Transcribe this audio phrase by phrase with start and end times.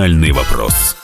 [0.00, 0.99] «Национальный вопрос».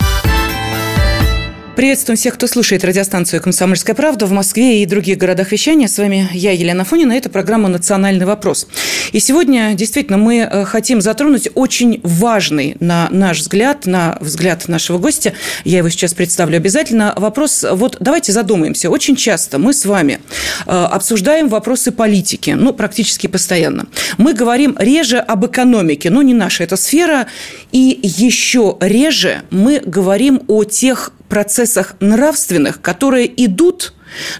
[1.76, 5.88] Приветствуем всех, кто слушает радиостанцию «Комсомольская правда» в Москве и других городах вещания.
[5.88, 7.12] С вами я, Елена Фонина.
[7.12, 8.66] Это программа «Национальный вопрос».
[9.12, 14.96] И сегодня действительно мы э, хотим затронуть очень важный, на наш взгляд, на взгляд нашего
[14.96, 15.34] гостя,
[15.64, 18.88] я его сейчас представлю обязательно, вопрос, вот давайте задумаемся.
[18.88, 20.20] Очень часто мы с вами
[20.66, 23.84] э, обсуждаем вопросы политики, ну, практически постоянно.
[24.16, 27.26] Мы говорим реже об экономике, но не наша эта сфера,
[27.70, 33.92] и еще реже мы говорим о тех процессах нравственных, которые идут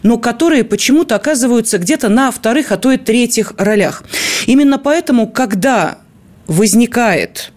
[0.03, 4.05] но которые почему-то оказываются где-то на вторых, а то и третьих ролях.
[4.47, 5.99] Именно поэтому, когда
[6.47, 7.53] возникает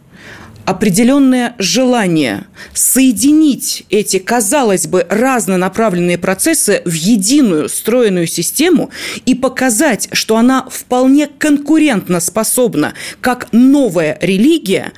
[0.65, 8.91] определенное желание соединить эти, казалось бы, разнонаправленные процессы в единую стройную систему
[9.25, 14.91] и показать, что она вполне конкурентно способна, как новая религия,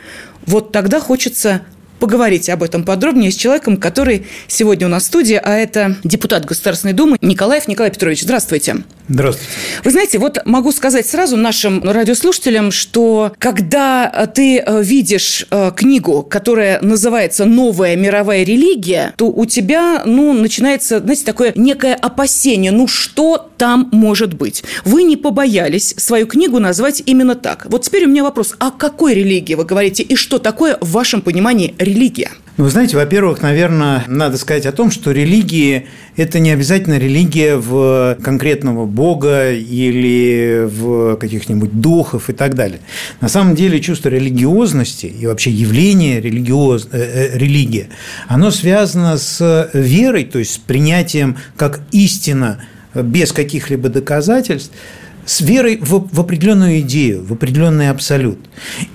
[0.46, 1.62] вот тогда хочется
[2.02, 6.46] поговорить об этом подробнее с человеком, который сегодня у нас в студии, а это депутат
[6.46, 8.24] Государственной Думы Николаев Николай Петрович.
[8.24, 8.78] Здравствуйте.
[9.08, 9.52] Здравствуйте.
[9.84, 16.24] Вы знаете, вот могу сказать сразу нашим радиослушателям, что когда ты э, видишь э, книгу,
[16.24, 22.88] которая называется «Новая мировая религия», то у тебя, ну, начинается, знаете, такое некое опасение, ну,
[22.88, 24.64] что там может быть?
[24.86, 27.68] Вы не побоялись свою книгу назвать именно так.
[27.70, 31.22] Вот теперь у меня вопрос, о какой религии вы говорите и что такое в вашем
[31.22, 31.91] понимании религия?
[32.58, 37.56] Ну, вы знаете, во-первых, наверное, надо сказать о том, что религии– это не обязательно религия
[37.56, 42.82] в конкретного бога или в каких-нибудь духов и так далее.
[43.22, 46.90] На самом деле чувство религиозности и вообще явление религиоз...
[46.92, 47.88] э, э, религия,
[48.28, 52.62] оно связано с верой, то есть с принятием как истина
[52.94, 54.74] без каких-либо доказательств–
[55.32, 58.40] с верой в, в определенную идею, в определенный абсолют.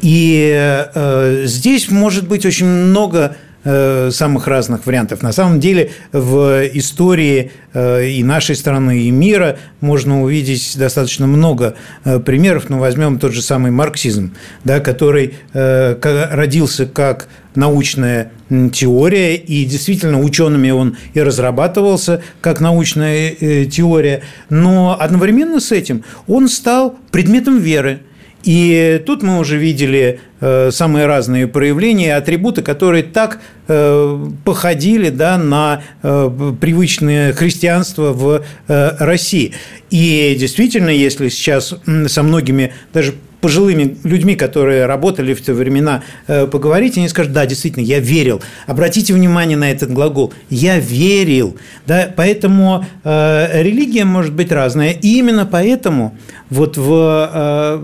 [0.02, 0.52] И
[0.94, 5.22] э, здесь может быть очень много самых разных вариантов.
[5.22, 11.74] На самом деле в истории э, и нашей страны, и мира можно увидеть достаточно много
[12.04, 12.68] э, примеров.
[12.68, 14.34] Ну, возьмем тот же самый марксизм,
[14.64, 18.30] да, который родился как научная
[18.72, 23.34] теория, и действительно учеными он и разрабатывался как научная
[23.66, 28.00] теория, но одновременно с этим он стал предметом веры.
[28.46, 35.36] И тут мы уже видели э, самые разные проявления, атрибуты, которые так э, походили да,
[35.36, 39.52] на э, привычное христианство в России.
[39.90, 41.74] И действительно, если сейчас
[42.06, 43.14] со многими даже
[43.46, 48.42] пожилыми людьми, которые работали в те времена, э, поговорить, они скажут, да, действительно, я верил.
[48.66, 50.32] Обратите внимание на этот глагол.
[50.50, 51.56] Я верил.
[51.86, 52.12] Да?
[52.16, 54.90] Поэтому э, религия может быть разная.
[54.90, 56.18] И именно поэтому
[56.50, 57.78] вот в, э,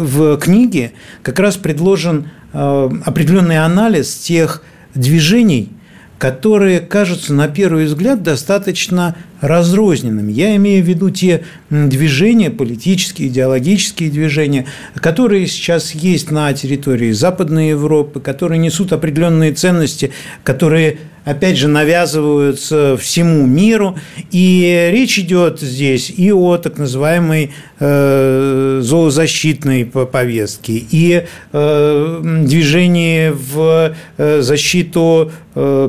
[0.00, 4.62] в книге как раз предложен э, определенный анализ тех
[4.94, 5.70] движений,
[6.20, 10.30] которые кажутся на первый взгляд достаточно разрозненными.
[10.30, 14.66] Я имею в виду те движения, политические, идеологические движения,
[14.96, 20.12] которые сейчас есть на территории Западной Европы, которые несут определенные ценности,
[20.44, 23.98] которые опять же, навязываются всему миру.
[24.30, 33.94] И речь идет здесь и о так называемой э, зоозащитной повестке, и э, движении в
[34.16, 35.32] э, защиту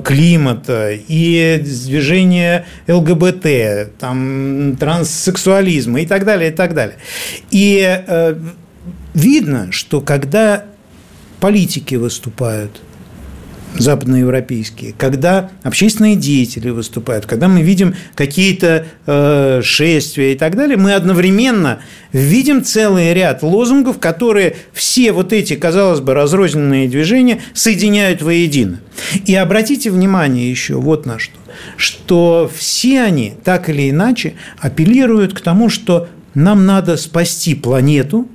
[0.03, 6.95] климата, и движение ЛГБТ, там, транссексуализма и так далее, и так далее.
[7.51, 8.01] И
[9.13, 10.65] видно, что когда
[11.39, 12.81] политики выступают–
[13.77, 20.93] западноевропейские, когда общественные деятели выступают, когда мы видим какие-то э, шествия и так далее, мы
[20.93, 21.79] одновременно
[22.11, 28.79] видим целый ряд лозунгов, которые все вот эти, казалось бы, разрозненные движения соединяют воедино.
[29.25, 31.37] И обратите внимание еще вот на что,
[31.77, 38.27] что все они так или иначе апеллируют к тому, что нам надо спасти планету,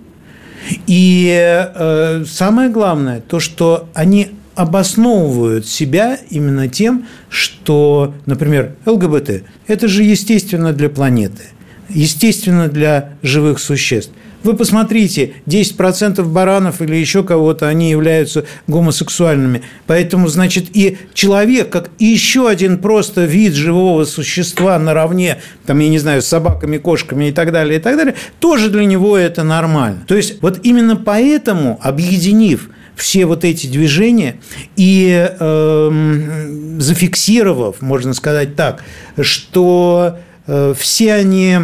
[0.87, 9.87] и э, самое главное, то, что они обосновывают себя именно тем, что, например, ЛГБТ– это
[9.87, 11.45] же естественно для планеты,
[11.89, 14.13] естественно для живых существ.
[14.43, 19.63] Вы посмотрите, 10% баранов или еще кого-то, они являются гомосексуальными.
[19.89, 25.99] Поэтому, значит, и человек, как еще один просто вид живого существа наравне, там, я не
[25.99, 30.05] знаю, с собаками, кошками и так далее, и так далее, тоже для него это нормально.
[30.07, 34.37] То есть, вот именно поэтому, объединив все вот эти движения
[34.75, 38.83] и э, зафиксировав, можно сказать так,
[39.21, 41.59] что э, все они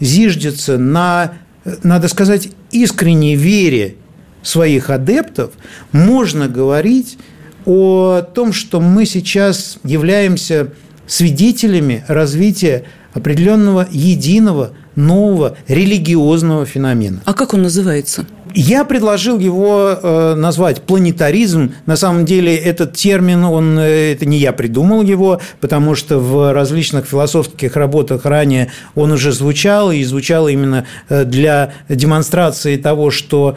[0.00, 1.34] зиждятся на,
[1.82, 3.96] надо сказать, искренней вере
[4.42, 5.52] своих адептов,
[5.92, 7.18] можно говорить
[7.66, 10.72] о том, что мы сейчас являемся
[11.06, 17.20] свидетелями развития определенного единого нового религиозного феномена.
[17.24, 18.26] А как он называется?
[18.54, 21.74] Я предложил его э, назвать планетаризм.
[21.86, 26.52] На самом деле этот термин, он, э, это не я придумал его, потому что в
[26.52, 33.56] различных философских работах ранее он уже звучал, и звучал именно э, для демонстрации того, что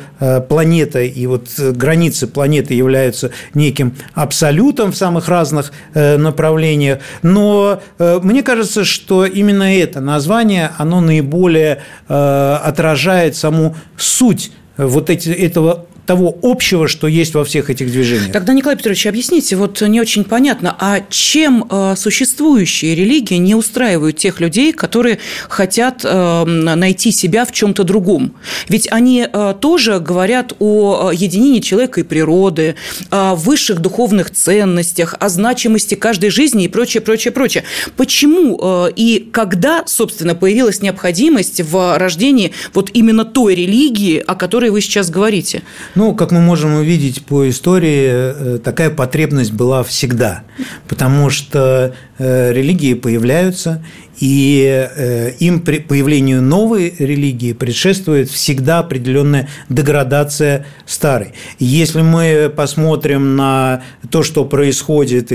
[0.50, 7.00] планета и вот границы планеты являются неким абсолютом в самых разных направлениях.
[7.22, 14.52] Но мне кажется, что именно это название, оно наиболее отражает саму суть
[14.88, 18.32] вот эти, этого того общего, что есть во всех этих движениях.
[18.32, 24.18] Тогда, Николай Петрович, объясните, вот не очень понятно, а чем э, существующие религии не устраивают
[24.18, 28.34] тех людей, которые хотят э, найти себя в чем-то другом?
[28.68, 32.76] Ведь они э, тоже говорят о единении человека и природы,
[33.10, 37.64] о высших духовных ценностях, о значимости каждой жизни и прочее, прочее, прочее.
[37.96, 44.82] Почему и когда, собственно, появилась необходимость в рождении вот именно той религии, о которой вы
[44.82, 45.62] сейчас говорите?
[45.96, 50.44] Ну, как мы можем увидеть по истории, э, такая потребность была всегда,
[50.88, 53.84] потому что религии появляются,
[54.22, 61.34] и э, им при появлению новой религии предшествует всегда определенная деградация старой.
[61.58, 65.32] Если мы посмотрим на то, что происходит,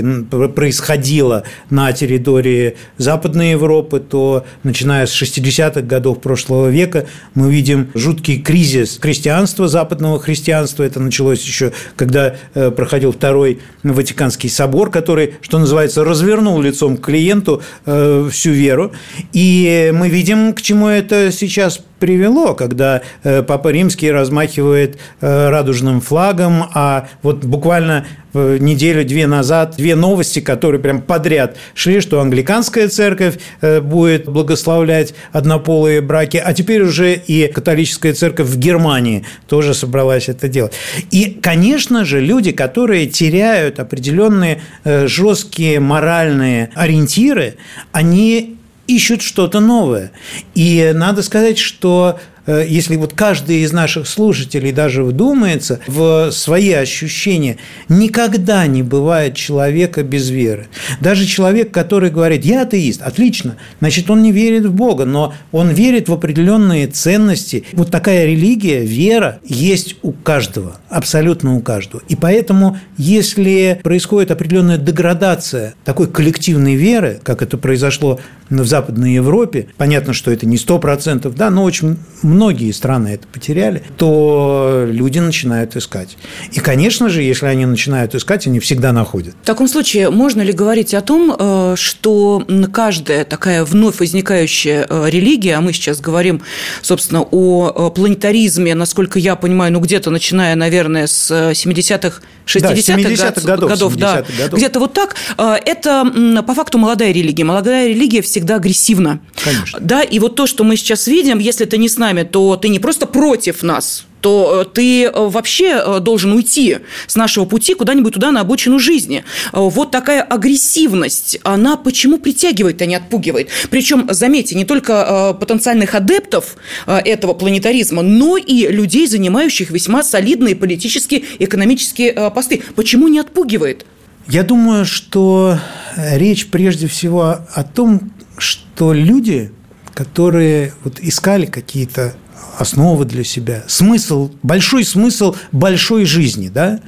[0.55, 8.41] происходило на территории Западной Европы, то начиная с 60-х годов прошлого века мы видим жуткий
[8.41, 10.83] кризис христианства, западного христианства.
[10.83, 17.05] Это началось еще, когда э, проходил Второй Ватиканский собор, который, что называется, развернул лицом к
[17.05, 18.91] клиенту э, всю веру.
[19.33, 26.01] И мы видим, к чему это сейчас привело, когда э, Папа Римский размахивает э, радужным
[26.01, 33.35] флагом, а вот буквально неделю-две назад две новости, которые прям подряд шли, что англиканская церковь
[33.61, 40.29] э, будет благословлять однополые браки, а теперь уже и католическая церковь в Германии тоже собралась
[40.29, 40.73] это делать.
[41.11, 47.55] И, конечно же, люди, которые теряют определенные жесткие моральные ориентиры,
[47.91, 48.57] они
[48.87, 50.11] ищут что-то новое.
[50.55, 56.71] И надо сказать, что Э, если вот каждый из наших слушателей даже вдумается в свои
[56.71, 57.57] ощущения,
[57.89, 60.67] никогда не бывает человека без веры.
[61.01, 65.69] Даже человек, который говорит, я атеист, отлично, значит, он не верит в Бога, но он
[65.69, 67.65] верит в определенные ценности.
[67.73, 72.01] Вот такая религия, вера есть у каждого, абсолютно у каждого.
[72.07, 79.67] И поэтому, если происходит определенная деградация такой коллективной веры, как это произошло в Западной Европе,
[79.77, 81.97] понятно, что это не 100%, да, но очень
[82.37, 86.17] многие страны это потеряли, то люди начинают искать.
[86.51, 89.33] И, конечно же, если они начинают искать, они всегда находят.
[89.41, 95.09] В таком случае, можно ли говорить о том, э, что каждая такая вновь возникающая э,
[95.09, 96.43] религия, а мы сейчас говорим,
[96.83, 103.43] собственно, о планетаризме, насколько я понимаю, ну, где-то начиная, наверное, с 70-х, 60-х, да, 70
[103.43, 104.59] годов, годов 70 да, годов.
[104.59, 107.43] где-то вот так, э, это по факту молодая религия.
[107.43, 109.19] Молодая религия всегда агрессивна.
[109.43, 109.79] Конечно.
[109.81, 112.69] Да, и вот то, что мы сейчас видим, если ты не с нами, то ты
[112.69, 117.73] не просто против нас, то э, ты э, вообще э, должен уйти с нашего пути
[117.73, 119.23] куда-нибудь туда, на обочину жизни.
[119.53, 123.49] Вот такая агрессивность, она почему притягивает, а не отпугивает?
[123.69, 131.23] Причем, заметьте, не только потенциальных адептов этого планетаризма, но и людей, занимающих весьма солидные политические
[131.39, 132.63] и экономические посты.
[132.75, 133.85] Почему не отпугивает?
[134.27, 135.57] Я думаю, что
[135.95, 139.51] речь прежде всего о том, что люди,
[139.93, 142.15] которые вот искали какие-то
[142.57, 146.79] основы для себя, смысл, большой смысл большой жизни, да,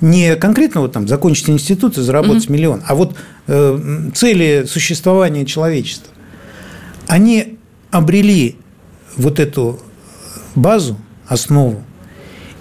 [0.00, 2.52] не конкретно вот там закончить институт и заработать mm-hmm.
[2.52, 3.16] миллион, а вот
[3.46, 6.12] э, цели существования человечества.
[7.06, 7.58] Они
[7.90, 8.56] обрели
[9.16, 9.80] вот эту
[10.54, 11.84] базу, основу,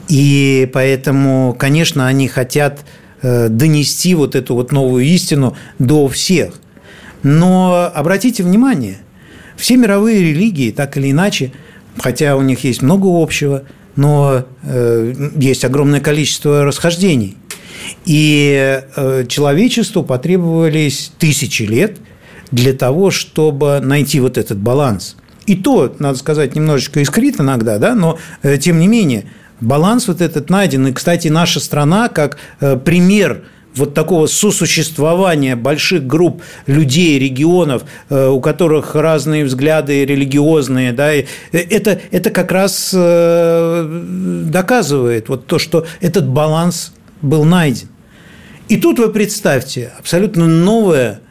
[0.10, 2.84] и поэтому, конечно, они хотят
[3.22, 6.56] э, донести вот эту вот новую истину до всех.
[7.22, 8.98] Но обратите внимание,
[9.56, 11.52] все мировые религии, так или иначе,
[12.00, 13.64] хотя у них есть много общего,
[13.96, 17.38] но э, есть огромное количество расхождений.
[18.06, 21.98] И э, человечеству потребовались тысячи лет
[22.52, 25.16] для того, чтобы найти вот этот баланс.
[25.46, 29.26] И то, надо сказать, немножечко искрит иногда, да, но э, тем не менее
[29.60, 30.88] баланс вот этот найден.
[30.88, 33.44] И, кстати, наша страна как пример–
[33.80, 41.12] вот такого сосуществования больших групп людей, регионов, э, у которых разные взгляды религиозные, да,
[41.52, 47.88] это, это как раз э, доказывает вот то, что этот баланс был найден.
[48.68, 51.22] И тут вы представьте, абсолютно новая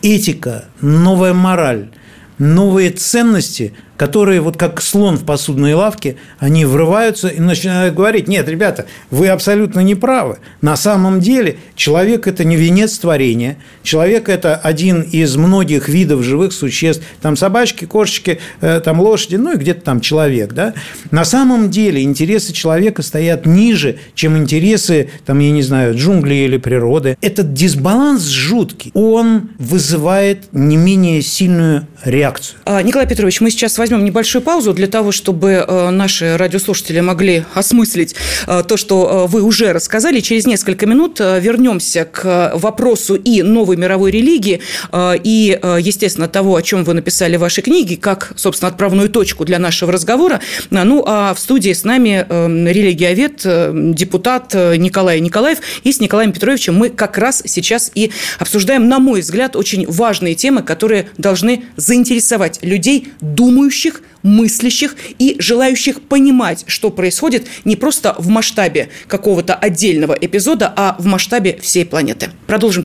[0.00, 1.90] этика, новая мораль,
[2.38, 8.48] новые ценности, которые вот как слон в посудной лавке, они врываются и начинают говорить, нет,
[8.48, 10.38] ребята, вы абсолютно не правы.
[10.60, 16.52] На самом деле человек– это не венец творения, человек– это один из многих видов живых
[16.52, 20.74] существ, там собачки, кошечки, э, там лошади, ну и где-то там человек, да.
[21.10, 26.56] На самом деле интересы человека стоят ниже, чем интересы, там, я не знаю, джунглей или
[26.56, 27.16] природы.
[27.20, 32.58] Этот дисбаланс жуткий, он вызывает не менее сильную реакцию.
[32.64, 37.44] А, Николай Петрович, мы сейчас возьмем небольшую паузу для того, чтобы э, наши радиослушатели могли
[37.52, 40.20] осмыслить э, то, что э, вы уже рассказали.
[40.20, 44.62] Через несколько минут вернемся к вопросу и новой мировой религии,
[44.94, 49.58] и, естественно, того, о чем вы написали в вашей книге, как, собственно, отправную точку для
[49.58, 50.40] нашего разговора.
[50.70, 56.88] Ну, а в студии с нами религиовед, депутат Николай Николаев, и с Николаем Петровичем мы
[56.88, 63.08] как раз сейчас и обсуждаем, на мой взгляд, очень важные темы, которые должны заинтересовать людей,
[63.20, 70.72] думающих думающих, мыслящих и желающих понимать, что происходит не просто в масштабе какого-то отдельного эпизода,
[70.76, 72.30] а в масштабе всей планеты.
[72.46, 72.84] Продолжим.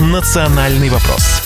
[0.00, 1.37] Национальный вопрос.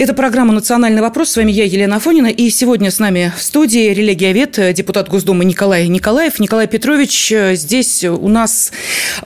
[0.00, 1.28] Это программа «Национальный вопрос».
[1.28, 2.28] С вами я, Елена Афонина.
[2.28, 6.40] И сегодня с нами в студии религиовед, депутат Госдумы Николай Николаев.
[6.40, 8.72] Николай Петрович э, здесь у нас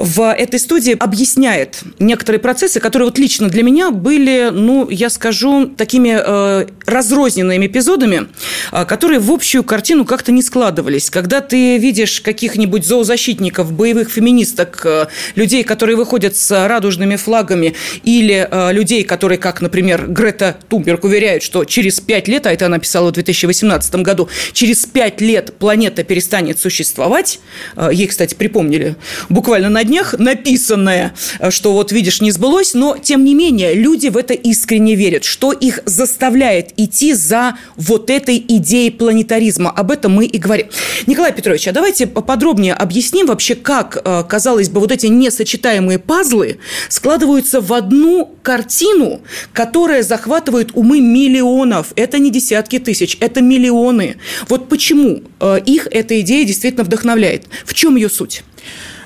[0.00, 5.66] в этой студии объясняет некоторые процессы, которые вот лично для меня были, ну, я скажу,
[5.66, 8.26] такими э, разрозненными эпизодами,
[8.72, 11.08] э, которые в общую картину как-то не складывались.
[11.08, 18.48] Когда ты видишь каких-нибудь зоозащитников, боевых феминисток, э, людей, которые выходят с радужными флагами, или
[18.50, 22.78] э, людей, которые, как, например, Грета Тумберг уверяет, что через пять лет, а это она
[22.78, 27.40] писала в 2018 году, через пять лет планета перестанет существовать.
[27.76, 28.96] Э, ей, кстати, припомнили
[29.28, 34.08] буквально на днях написанное, э, что вот видишь, не сбылось, но тем не менее люди
[34.08, 39.70] в это искренне верят, что их заставляет идти за вот этой идеей планетаризма.
[39.70, 40.68] Об этом мы и говорим.
[41.06, 46.58] Николай Петрович, а давайте подробнее объясним вообще, как, э, казалось бы, вот эти несочетаемые пазлы
[46.88, 49.20] складываются в одну картину,
[49.52, 51.92] которая захватывает захватывают умы миллионов.
[51.96, 54.16] Это не десятки тысяч, это миллионы.
[54.48, 57.46] Вот почему э, их эта идея действительно вдохновляет?
[57.64, 58.44] В чем ее суть?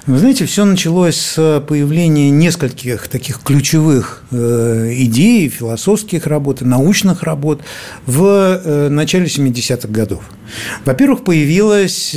[0.07, 7.61] Вы знаете, все началось с появления нескольких таких ключевых э, идей, философских работ, научных работ
[8.07, 10.23] в э, начале 70-х годов.
[10.87, 12.15] Во-первых, появилась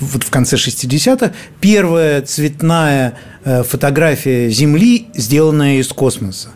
[0.00, 6.48] вот в конце 60-х первая цветная фотография Земли, сделанная из космоса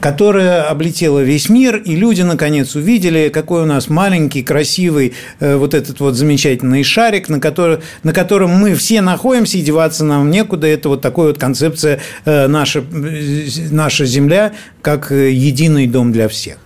[0.00, 5.74] которая облетела весь мир, и люди наконец увидели, какой у нас маленький, красивый э, вот
[5.74, 10.66] этот вот замечательный шарик, на, который, на котором мы все находимся, и деваться нам некуда.
[10.66, 16.58] Это вот такая вот концепция э, наша, э, наша Земля как единый дом для всех.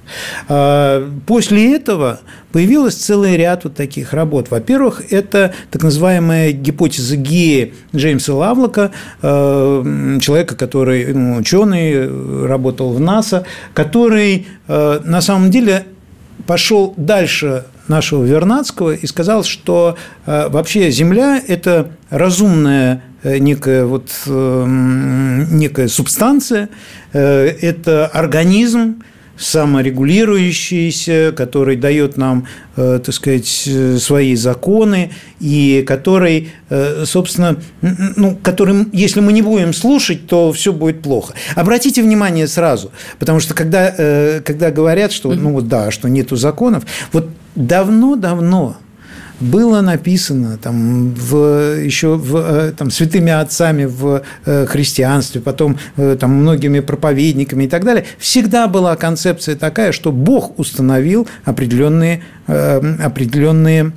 [0.49, 2.21] А, после этого
[2.53, 4.51] появилось целый ряд вот таких работ.
[4.51, 13.45] Во-первых, это так называемая гипотеза Геи Джеймса Лавлока, человека, который ну, ученый, работал в НАСА,
[13.75, 15.85] который на самом деле
[16.47, 25.59] пошел дальше нашего Вернадского и сказал, что вообще Земля– это разумная Э, некая, вот, эм,
[25.59, 26.69] некая субстанция,
[27.13, 29.03] э, это организм,
[29.39, 33.69] саморегулирующийся, который дает нам, э, так сказать,
[33.99, 36.51] свои законы, и который,
[37.05, 37.57] собственно,
[38.17, 41.35] ну, которым, если мы не будем слушать, то все будет плохо.
[41.55, 46.85] Обратите внимание сразу, потому что когда, когда говорят, что, ну вот да, что нету законов,
[47.13, 48.77] вот давно-давно
[49.41, 56.17] было написано там, в, еще в, э, там, святыми отцами в э, христианстве, потом э,
[56.19, 63.93] там, многими проповедниками и так далее, всегда была концепция такая, что Бог установил определенные, определенные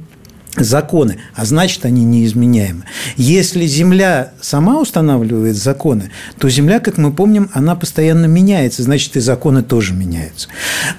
[0.57, 2.83] законы, а значит, они неизменяемы.
[3.15, 9.21] Если Земля сама устанавливает законы, то Земля, как мы помним, она постоянно меняется, значит, и
[9.21, 10.49] законы тоже меняются.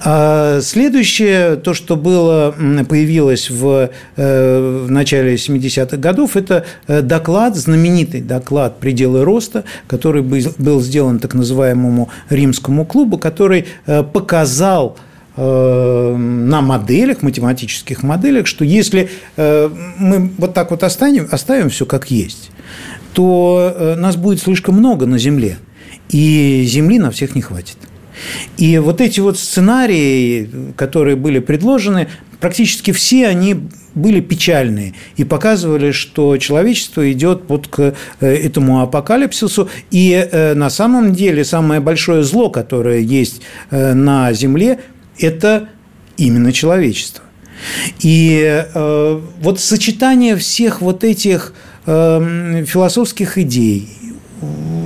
[0.03, 2.55] А следующее, то, что было,
[2.89, 10.23] появилось в, э, в начале 70-х годов, это э, доклад, знаменитый доклад «Пределы роста», который
[10.23, 14.97] был сделан так называемому римскому клубу, который э, показал,
[15.35, 22.11] на моделях, математических моделях, что если э, мы вот так вот оставим, оставим все как
[22.11, 22.51] есть,
[23.13, 25.57] то э, нас будет слишком много на Земле,
[26.09, 27.77] и Земли на всех не хватит.
[28.57, 32.07] И вот эти вот сценарии, которые были предложены,
[32.39, 33.55] практически все они
[33.95, 39.69] были печальные и показывали, что человечество идет вот к э, этому апокалипсису.
[39.91, 44.79] И э, на самом деле самое большое зло, которое есть э, на Земле,
[45.19, 45.69] это
[46.17, 47.23] именно человечество.
[47.99, 48.65] И
[49.39, 51.53] вот сочетание всех вот этих
[51.85, 53.89] философских идей,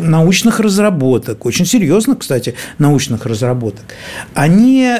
[0.01, 3.85] научных разработок, очень серьезных, кстати, научных разработок,
[4.35, 4.93] они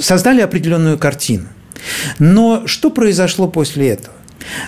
[0.00, 1.46] создали определенную картину–
[2.18, 4.16] но что произошло после этого?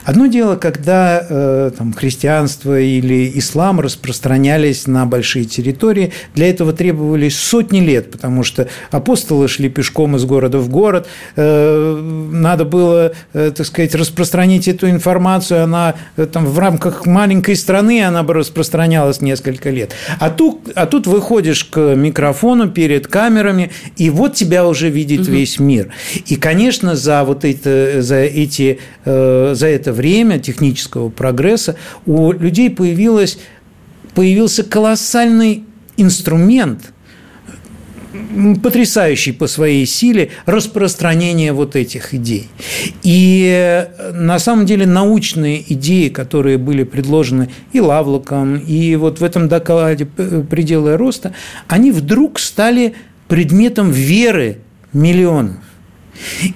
[0.04, 7.38] Одно дело, когда э, там, христианство или ислам распространялись на большие территории, для этого требовались
[7.38, 13.52] сотни лет, потому что апостолы шли пешком из города в город, э, надо было, э,
[13.54, 19.20] так сказать, распространить эту информацию, она э, там, в рамках маленькой страны она бы распространялась
[19.20, 19.94] несколько лет.
[20.20, 25.32] А тут, а тут выходишь к микрофону перед камерами, и вот тебя уже видит угу.
[25.32, 25.92] весь мир.
[26.26, 32.68] И, конечно, за вот это, за эти э, за это время технического прогресса у людей
[32.68, 33.38] появилось,
[34.14, 35.64] появился колоссальный
[35.96, 36.92] инструмент,
[38.62, 42.50] потрясающий по своей силе распространение вот этих идей.
[43.02, 49.48] И на самом деле научные идеи, которые были предложены и Лавлоком, и вот в этом
[49.48, 51.32] докладе «Пределы роста»,
[51.68, 52.92] они вдруг стали
[53.28, 54.58] предметом веры
[54.92, 55.63] миллионов.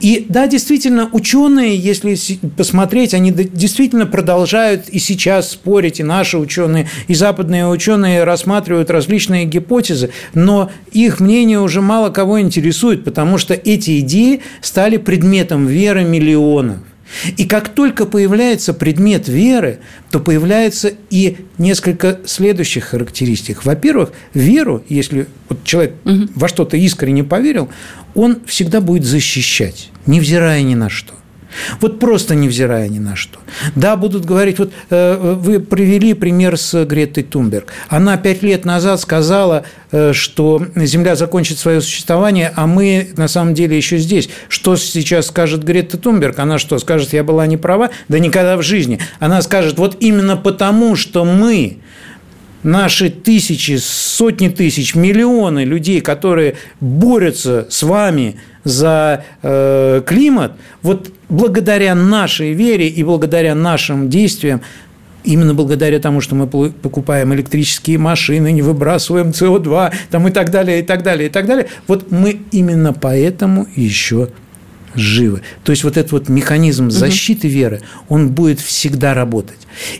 [0.01, 2.17] И да, действительно, ученые, если
[2.57, 9.45] посмотреть, они действительно продолжают и сейчас спорить, и наши ученые, и западные ученые рассматривают различные
[9.45, 16.05] гипотезы, но их мнение уже мало кого интересует, потому что эти идеи стали предметом веры
[16.05, 16.79] миллионов.
[17.37, 19.79] И как только появляется предмет веры,
[20.11, 23.65] то появляется и несколько следующих характеристик.
[23.65, 26.29] Во-первых, веру, если вот человек угу.
[26.35, 27.69] во что-то искренне поверил,
[28.15, 31.15] он всегда будет защищать, невзирая ни на что.
[31.81, 33.39] Вот просто невзирая ни на что.
[33.75, 37.69] Да, будут говорить, вот э, вы привели пример с Гретой Тумберг.
[37.89, 43.55] Она пять лет назад сказала, э, что Земля закончит свое существование, а мы на самом
[43.55, 44.29] деле еще здесь.
[44.49, 46.39] Что сейчас скажет Грета Тумберг?
[46.39, 47.91] Она что, скажет, я была не права?
[48.09, 48.99] Да никогда в жизни.
[49.19, 51.79] Она скажет, вот именно потому, что мы
[52.69, 60.53] наши тысячи, сотни тысяч, миллионы людей, которые борются с вами за э, климат,
[60.83, 64.61] вот благодаря нашей вере и благодаря нашим действиям,
[65.25, 70.81] именно благодаря тому, что мы покупаем электрические машины, не выбрасываем СО2 там и так далее,
[70.81, 74.29] и так далее, и так далее, вот мы именно поэтому еще
[74.95, 75.41] живы.
[75.65, 77.55] То есть вот этот вот механизм защиты угу.
[77.55, 79.59] веры, он будет всегда работать.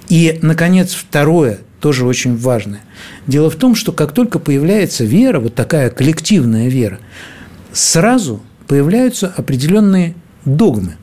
[0.09, 2.81] И, наконец, второе, тоже очень важное.
[3.27, 6.99] Дело в том, что как только появляется вера, вот такая коллективная вера,
[7.73, 10.15] сразу появляются определенные
[10.45, 10.97] догмы.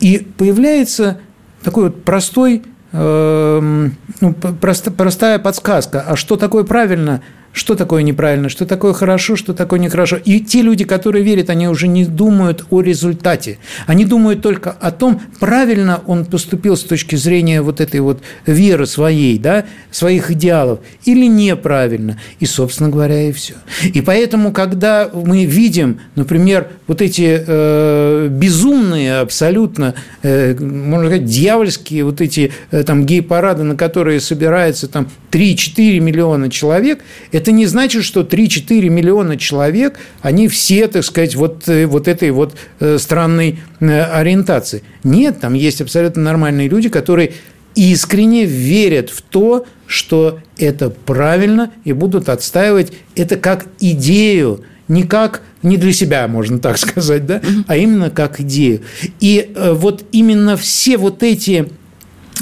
[0.00, 1.20] И появляется
[1.62, 3.88] такой вот простой, э,
[4.20, 9.54] ну, прост, простая подсказка, а что такое правильно– что такое неправильно, что такое хорошо, что
[9.54, 10.16] такое нехорошо.
[10.24, 13.58] И те люди, которые верят, они уже не думают о результате.
[13.86, 18.86] Они думают только о том, правильно он поступил с точки зрения вот этой вот веры
[18.86, 22.20] своей, да, своих идеалов, или неправильно.
[22.38, 23.54] И, собственно говоря, и все.
[23.82, 32.04] И поэтому, когда мы видим, например, вот эти э, безумные абсолютно, э, можно сказать, дьявольские
[32.04, 37.00] вот эти э, там гей-парады, на которые собирается там 3-4 миллиона человек,
[37.40, 42.30] это не значит, что 3-4 миллиона человек, они все, так сказать, вот, э, вот этой
[42.32, 44.82] вот э, странной э, ориентации.
[45.04, 47.32] Нет, там есть абсолютно нормальные люди, которые
[47.74, 55.40] искренне верят в то, что это правильно, и будут отстаивать это как идею, не как
[55.62, 58.82] не для себя, можно так сказать, да, а именно как идею.
[59.20, 61.70] И вот именно все вот эти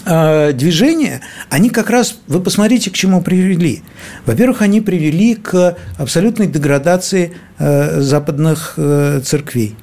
[0.05, 3.83] движения, они как раз, вы посмотрите, к чему привели.
[4.27, 9.77] Во-первых, они привели к абсолютной деградации э, западных э, церквей.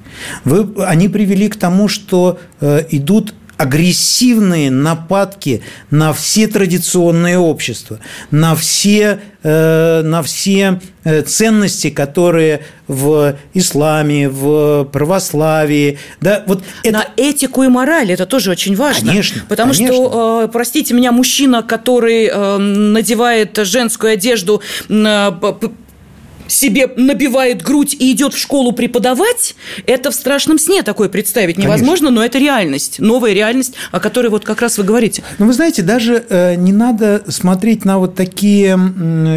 [0.44, 9.20] Вы, они привели к тому, что идут агрессивные нападки на все традиционные общества, на все,
[9.42, 15.98] э, на все э, ценности, которые в исламе, в православии.
[16.20, 16.98] Да, вот это...
[16.98, 19.08] На этику и мораль это тоже очень важно.
[19.08, 19.42] Конечно.
[19.48, 19.94] Потому конечно.
[19.94, 24.62] что, э, простите меня, мужчина, который надевает женскую одежду
[26.48, 29.54] себе набивает грудь и идет в школу преподавать,
[29.86, 32.20] это в страшном сне такое представить невозможно, Конечно.
[32.20, 35.22] но это реальность, новая реальность, о которой вот как раз вы говорите.
[35.38, 38.74] Ну, вы знаете, даже э, не надо смотреть на вот такие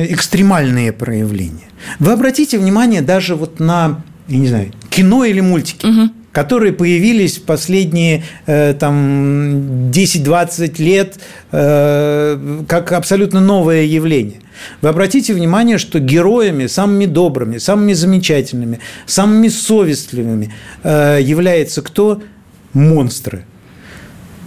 [0.09, 1.69] экстремальные проявления.
[1.99, 5.85] Вы обратите внимание даже вот на, я не знаю, кино или мультики.
[5.85, 11.19] Угу которые появились в последние э, там, 10-20 лет
[11.51, 14.39] э, как абсолютно новое явление.
[14.81, 22.21] Вы обратите внимание, что героями, самыми добрыми, самыми замечательными, самыми совестливыми э, является кто?
[22.73, 23.45] Монстры.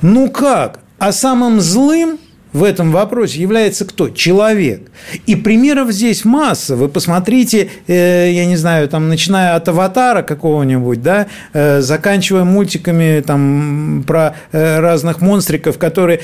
[0.01, 0.81] Ну как?
[0.99, 2.19] А самым злым
[2.53, 4.11] в этом вопросе является кто?
[4.11, 4.91] Человек.
[5.27, 6.77] И примеров здесь масса.
[6.77, 13.23] Вы посмотрите, э, я не знаю, там, начиная от аватара какого-нибудь, да, э, заканчивая мультиками
[13.27, 16.21] там, про э, разных монстриков, которые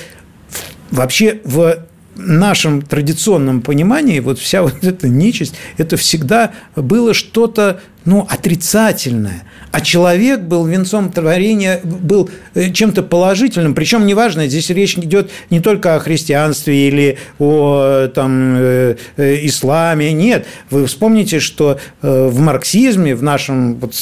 [0.91, 1.79] вообще в
[2.19, 9.45] нашем традиционном понимании вот вся вот эта нечисть, это всегда было что-то ну, отрицательное.
[9.71, 13.75] А человек был венцом творения, был э, чем-то положительным.
[13.75, 20.13] Причем неважно, здесь речь идет не только о христианстве или о там, э, э, исламе.
[20.13, 20.47] Нет.
[20.71, 23.95] Вы вспомните, что в марксизме, в нашем вот,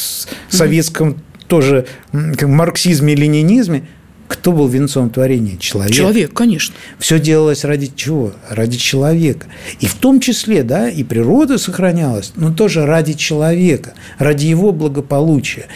[0.49, 3.87] советском тоже марксизме и ленинизме
[4.29, 5.57] кто был венцом творения?
[5.59, 5.95] Человек.
[5.95, 6.75] Человек, конечно.
[6.99, 8.33] Все делалось ради чего?
[8.49, 9.47] Ради человека.
[9.81, 15.67] И в том числе, да, и природа сохранялась, но тоже ради человека, ради его благополучия.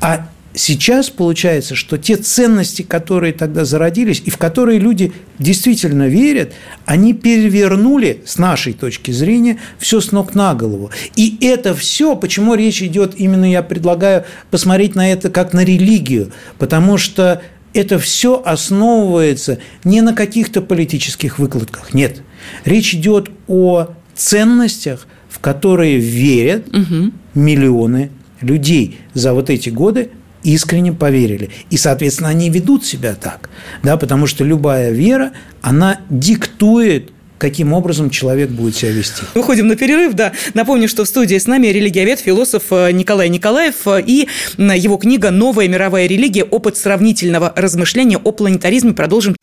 [0.00, 6.52] А сейчас получается, что те ценности, которые тогда зародились, и в которые люди действительно верят,
[6.84, 10.90] они перевернули, с нашей точки зрения, все с ног на голову.
[11.14, 16.32] И это все, почему речь идет, именно я предлагаю посмотреть на это как на религию,
[16.58, 17.42] потому что
[17.74, 21.94] это все основывается не на каких-то политических выкладках.
[21.94, 22.22] Нет.
[22.64, 27.12] Речь идет о ценностях, в которые верят угу.
[27.34, 30.10] миллионы людей за вот эти годы
[30.42, 31.50] искренне поверили.
[31.70, 33.50] И, соответственно, они ведут себя так,
[33.82, 39.22] да, потому что любая вера, она диктует каким образом человек будет себя вести.
[39.34, 40.32] Выходим на перерыв, да.
[40.54, 45.30] Напомню, что в студии с нами религиовед, философ э, Николай Николаев э, и его книга
[45.30, 46.44] «Новая мировая религия.
[46.44, 48.92] Опыт сравнительного размышления о планетаризме».
[48.94, 49.36] Продолжим.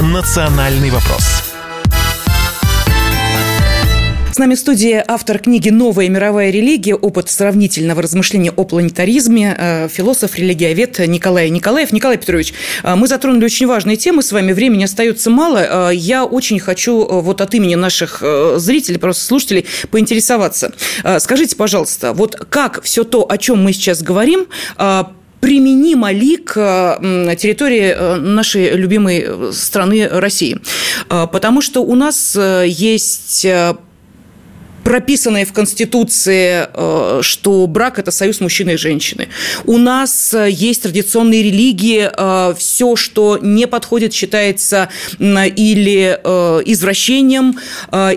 [0.00, 1.37] Национальный вопрос.
[4.38, 6.94] С нами в студии автор книги «Новая мировая религия.
[6.94, 11.90] Опыт сравнительного размышления о планетаризме», э, философ, религиовед Николай Николаев.
[11.90, 15.90] Николай Петрович, э, мы затронули очень важные темы с вами, времени остается мало.
[15.90, 18.22] Э, я очень хочу вот от имени наших
[18.58, 20.72] зрителей, просто слушателей, поинтересоваться.
[21.18, 24.46] Скажите, пожалуйста, вот как все то, о чем мы сейчас говорим,
[25.40, 26.54] применимо ли к
[27.36, 30.58] территории нашей любимой страны России.
[31.08, 33.44] Потому что у нас есть
[34.88, 39.28] прописанное в Конституции, э, что брак– это союз мужчины и женщины.
[39.66, 46.18] У нас э, есть традиционные религии, э, все, что не подходит, считается или
[46.64, 47.58] извращением,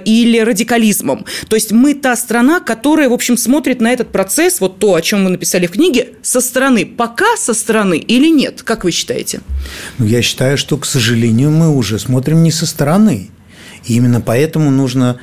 [0.05, 1.25] или радикализмом.
[1.49, 5.01] То есть мы та страна, которая, в общем, смотрит на этот процесс, вот то, о
[5.01, 6.85] чем вы написали в книге, со стороны.
[6.85, 8.61] Пока со стороны или нет?
[8.63, 9.41] Как вы считаете?
[9.97, 13.29] Ну, я считаю, что, к сожалению, мы уже смотрим не со стороны.
[13.85, 15.19] И именно поэтому нужно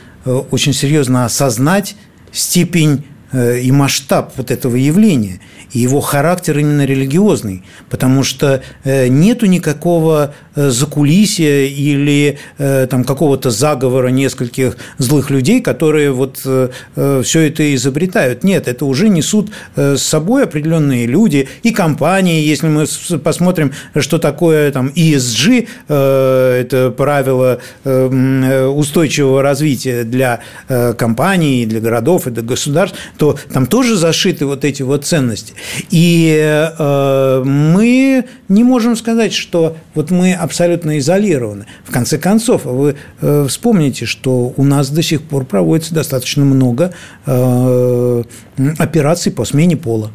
[0.50, 1.96] очень серьезно осознать
[2.32, 5.40] степень э, и масштаб вот этого явления–
[5.72, 13.04] и его характер именно религиозный, потому что э, нету никакого э, закулисия или э, там
[13.04, 18.44] какого-то заговора нескольких злых людей, которые вот все это изобретают.
[18.44, 22.44] Нет, это уже несут с собой определенные люди и компании.
[22.44, 22.86] Если мы
[23.18, 30.40] посмотрим, что такое там ESG, это правило устойчивого развития для
[30.96, 35.52] компаний, для городов и для государств, то там тоже зашиты вот эти вот ценности.
[35.90, 36.32] И
[36.78, 41.66] э, мы не можем сказать, что вот мы абсолютно изолированы.
[41.84, 46.94] В конце концов, вы э, вспомните, что у нас до сих пор проводится достаточно много
[47.26, 48.22] э,
[48.78, 50.12] операций по смене пола.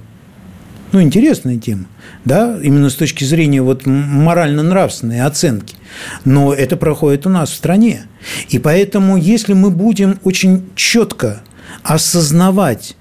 [0.94, 1.86] Ну, интересная тема,
[2.24, 5.76] да, именно с точки зрения вот морально-нравственной оценки.
[6.24, 8.06] Но это проходит у нас в стране.
[8.50, 11.42] И поэтому, если мы будем очень четко
[11.84, 12.96] осознавать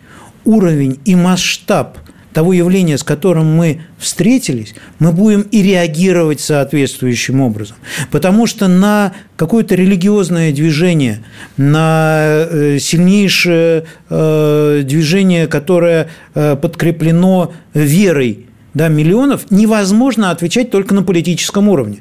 [0.44, 1.98] уровень и масштаб
[2.32, 7.76] того явления, с которым мы встретились, мы будем и реагировать соответствующим образом.
[8.10, 11.22] Потому что на какое-то религиозное движение,
[11.56, 21.02] на э, сильнейшее э, движение, которое э, подкреплено верой да, миллионов, невозможно отвечать только на
[21.02, 21.98] политическом уровне.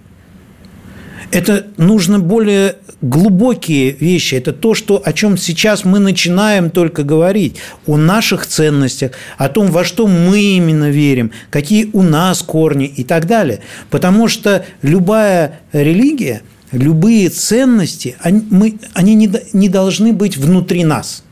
[1.31, 4.35] Это нужно более глубокие вещи.
[4.35, 7.57] Это то, что, о чем сейчас мы начинаем только говорить.
[7.87, 13.03] О наших ценностях, о том, во что мы именно верим, какие у нас корни и
[13.03, 13.61] так далее.
[13.89, 16.41] Потому что любая религия,
[16.71, 21.23] любые ценности, они, мы, они не, не должны быть внутри нас–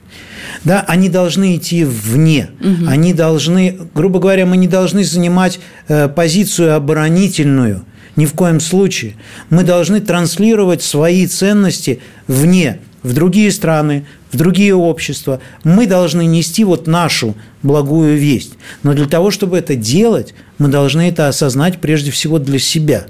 [0.63, 2.49] да, они должны идти вне.
[2.59, 2.89] Угу.
[2.89, 7.83] Они должны, грубо говоря, мы не должны занимать э, позицию оборонительную.
[8.15, 9.15] Ни в коем случае.
[9.49, 15.41] Мы должны транслировать свои ценности вне, в другие страны, в другие общества.
[15.63, 18.53] Мы должны нести вот нашу благую весть.
[18.83, 23.05] Но для того, чтобы это делать, мы должны это осознать прежде всего для себя.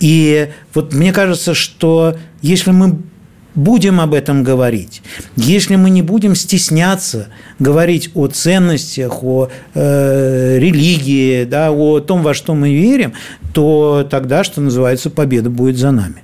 [0.00, 2.98] И вот мне кажется, что если мы
[3.58, 5.02] будем об этом говорить,
[5.36, 12.34] если мы не будем стесняться говорить о ценностях, о э, религии, да, о том, во
[12.34, 13.14] что мы верим,
[13.52, 16.22] то тогда, что называется, победа будет за нами.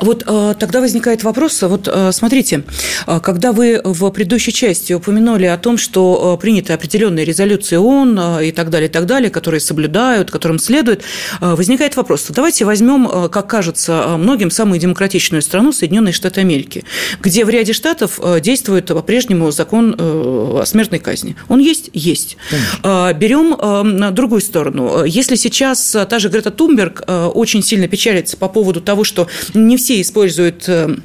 [0.00, 2.64] Вот э, тогда возникает вопрос, вот э, смотрите,
[3.06, 8.52] э, когда вы в предыдущей части упомянули о том, что приняты определенные резолюции ООН и
[8.52, 11.02] так далее, и так далее, которые соблюдают, которым следует,
[11.40, 12.26] возникает вопрос.
[12.30, 16.84] Давайте возьмем, как кажется многим, самую демократичную страну Соединенные Штаты Америки,
[17.20, 21.36] где в ряде штатов действует по-прежнему закон о смертной казни.
[21.48, 21.90] Он есть?
[21.92, 22.36] Есть.
[22.50, 23.12] Конечно.
[23.18, 23.56] Берем
[23.98, 25.04] на другую сторону.
[25.04, 29.89] Если сейчас та же Грета Тумберг очень сильно печалится по поводу того, что не все
[29.90, 30.98] все используют э,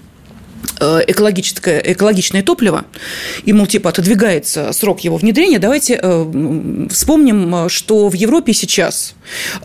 [0.79, 2.85] экологическое, экологичное топливо,
[3.43, 9.15] и, мол, типа, отодвигается срок его внедрения, давайте э, вспомним, что в Европе сейчас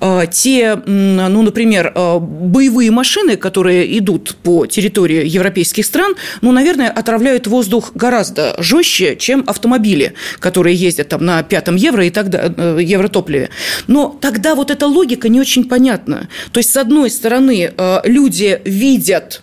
[0.00, 6.90] э, те, ну, например, э, боевые машины, которые идут по территории европейских стран, ну, наверное,
[6.90, 12.78] отравляют воздух гораздо жестче, чем автомобили, которые ездят там на пятом евро и тогда э,
[12.82, 13.50] евротопливе.
[13.86, 16.28] Но тогда вот эта логика не очень понятна.
[16.52, 19.42] То есть, с одной стороны, э, люди видят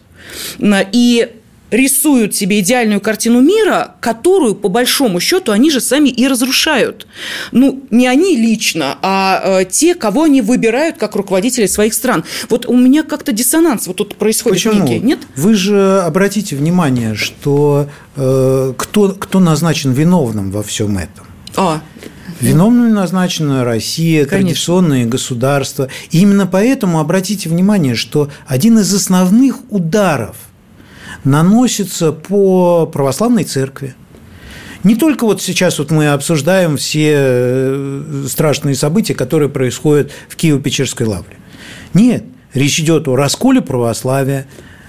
[0.59, 1.29] и
[1.71, 7.07] рисуют себе идеальную картину мира, которую, по большому счету, они же сами и разрушают.
[7.51, 12.23] Ну, не они лично, а э, те, кого они выбирают как руководители своих стран.
[12.49, 14.83] Вот у меня как-то диссонанс вот тут происходит Почему?
[14.87, 15.19] некий, нет?
[15.35, 21.25] Вы же обратите внимание, что э, кто, кто назначен виновным во всем этом?
[21.55, 21.81] А,
[22.39, 24.49] Виновными назначена Россия, Конечно.
[24.49, 25.87] традиционные государства.
[26.11, 30.35] И именно поэтому обратите внимание, что один из основных ударов
[31.27, 33.95] наносится по православной церкви.
[34.83, 41.05] Не только вот сейчас вот мы обсуждаем все э, страшные события, которые происходят в Киево-Печерской
[41.05, 41.37] лавре.
[41.93, 44.45] Нет, речь идет о расколе православия,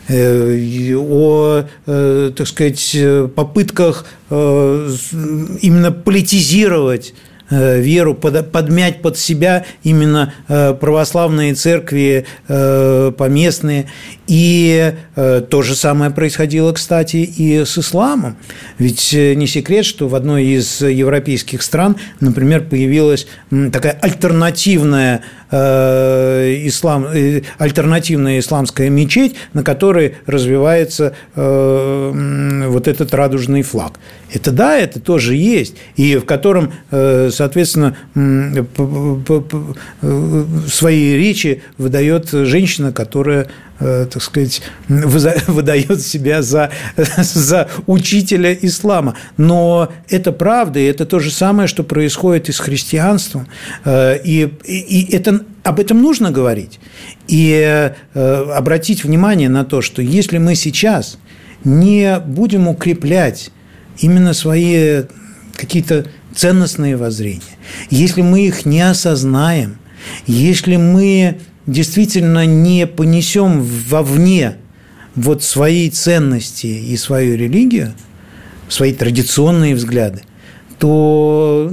[0.07, 2.97] э, о, э, так сказать,
[3.35, 7.15] попытках именно политизировать
[7.51, 13.87] веру, подмять под себя именно православные церкви поместные.
[14.29, 18.37] И то же самое происходило, кстати, и с исламом.
[18.79, 23.27] Ведь не секрет, что в одной из европейских стран, например, появилась
[23.73, 27.07] такая альтернативная ислам,
[27.57, 33.99] альтернативная исламская мечеть, на которой развивается вот этот радужный флаг.
[34.31, 37.97] Это да, это тоже есть, и в котором, соответственно,
[40.71, 46.71] свои речи выдает женщина, которая э, так сказать, выдает себя за,
[47.17, 49.15] за учителя ислама.
[49.37, 53.47] Но это правда, и это то же самое, что происходит и с христианством.
[53.85, 56.81] Э, и, и это, об этом нужно говорить.
[57.29, 61.19] И э, обратить внимание на то, что если мы сейчас
[61.65, 63.51] не будем укреплять
[63.99, 65.03] именно свои
[65.57, 67.43] какие-то ценностные воззрения,
[67.91, 69.79] если мы их не осознаем,
[70.27, 71.39] если мы
[71.69, 74.57] действительно не понесем вовне
[75.15, 77.93] вот свои ценности и свою религию,
[78.69, 80.23] свои традиционные взгляды,
[80.79, 81.71] то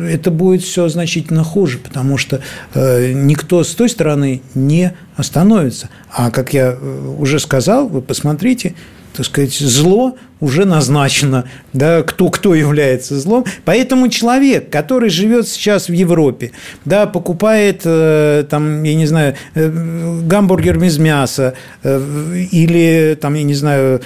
[0.00, 2.40] это будет все значительно хуже, потому что
[2.72, 5.90] э, никто с той стороны не остановится.
[6.10, 8.74] А как я э, уже сказал, вы посмотрите,
[9.12, 13.46] так сказать, зло уже назначено, да, кто, кто является злом.
[13.64, 16.52] Поэтому человек, который живет сейчас в Европе,
[16.84, 23.42] да, покупает, э, там, я не знаю, э, гамбургер без мяса э, или, там, я
[23.42, 24.02] не знаю,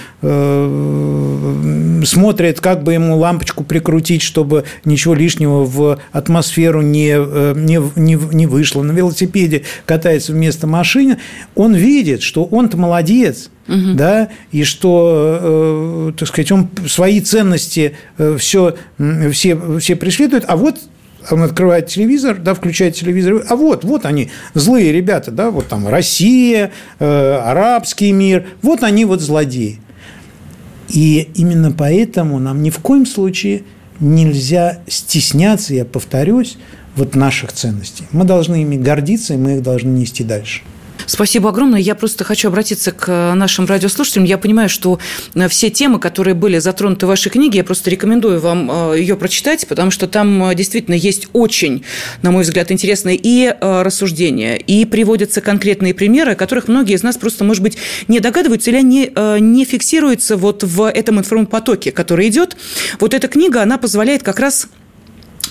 [2.05, 7.15] смотрит, как бы ему лампочку прикрутить, чтобы ничего лишнего в атмосферу не,
[7.55, 11.17] не, не, не вышло, на велосипеде катается вместо машины,
[11.55, 13.93] он видит, что он-то молодец, угу.
[13.95, 17.97] да, и что, так сказать, он свои ценности
[18.37, 18.75] все,
[19.31, 20.79] все, все преследует, а вот
[21.29, 25.87] Он открывает телевизор, да, включает телевизор, а вот, вот они, злые ребята, да, вот там
[25.87, 29.79] Россия, э, арабский мир, вот они вот злодеи.
[30.87, 33.63] И именно поэтому нам ни в коем случае
[33.99, 36.57] нельзя стесняться, я повторюсь,
[36.95, 38.05] вот наших ценностей.
[38.11, 40.61] Мы должны ими гордиться, и мы их должны нести дальше.
[41.09, 41.79] Спасибо огромное.
[41.79, 44.25] Я просто хочу обратиться к нашим радиослушателям.
[44.25, 44.99] Я понимаю, что
[45.33, 49.15] э, все темы, которые были затронуты в вашей книге, я просто рекомендую вам э, ее
[49.15, 51.83] прочитать, потому что там э, действительно есть очень,
[52.21, 57.17] на мой взгляд, интересные и рассуждения, и приводятся конкретные примеры, о которых многие из нас
[57.17, 62.55] просто, может быть, не догадываются или они не фиксируются вот в этом информпотоке, который идет.
[62.99, 64.67] Вот эта книга, она позволяет как раз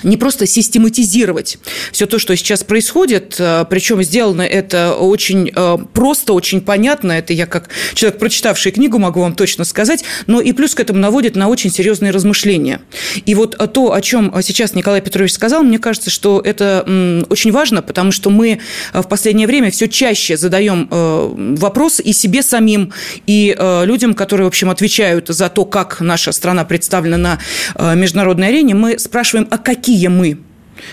[0.03, 1.59] не просто систематизировать
[1.93, 7.33] все то, что сейчас происходит, э, причем сделано это очень э, просто, очень понятно, это
[7.33, 11.37] я как человек, прочитавший книгу, могу вам точно сказать, но и плюс к этому наводит
[11.37, 12.81] на очень серьезные размышления.
[13.27, 16.85] И вот то, о чем сейчас Николай Петрович сказал, мне кажется, что это
[17.29, 18.61] очень важно, потому что мы
[18.93, 22.93] в последнее время все чаще задаем э, вопрос и себе самим,
[23.27, 27.39] и людям, которые, в общем, отвечают за то, как наша страна представлена
[27.77, 30.39] на международной арене, мы спрашиваем, а какие какие мы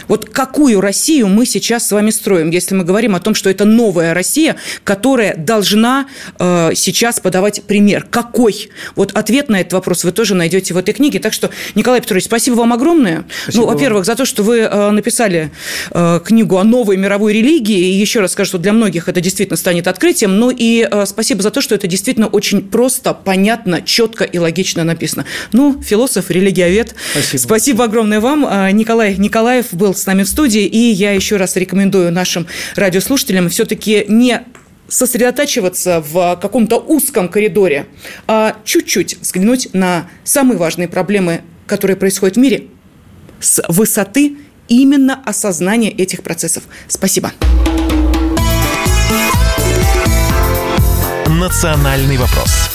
[0.08, 3.66] вот какую Россию мы сейчас с вами строим, если мы говорим о том, что это
[3.66, 6.08] новая Россия, которая должна
[6.40, 8.08] э, сейчас подавать пример?
[8.10, 8.70] Какой?
[8.96, 11.20] Вот ответ на этот вопрос вы тоже найдете в этой книге.
[11.20, 13.26] Так что, Николай Петрович, спасибо вам огромное.
[13.44, 15.52] Спасибо ну, во-первых, за то, что вы э, написали
[15.92, 17.78] э, книгу о новой мировой религии.
[17.78, 20.38] И еще раз скажу, что для многих это действительно станет открытием.
[20.38, 24.84] Ну и э, спасибо за то, что это действительно очень просто, понятно, четко и логично
[24.84, 25.26] написано.
[25.52, 26.96] Ну, философ, религиовед.
[27.12, 27.42] Спасибо.
[27.42, 28.46] Спасибо огромное вам.
[28.46, 33.50] Э, Николай Николаев был с нами в студии, и я еще раз рекомендую нашим радиослушателям
[33.50, 34.42] все-таки не
[34.88, 37.88] сосредотачиваться в каком-то узком коридоре,
[38.28, 42.68] а чуть-чуть взглянуть на самые важные проблемы, которые происходят в мире
[43.40, 46.64] с высоты именно осознания этих процессов.
[46.88, 47.32] Спасибо.
[51.28, 52.75] Национальный вопрос.